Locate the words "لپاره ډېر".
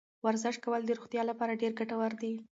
1.29-1.71